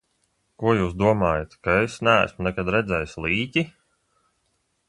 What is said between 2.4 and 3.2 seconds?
nekad redzējis